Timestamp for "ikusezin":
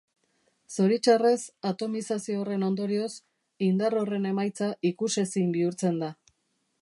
4.93-5.55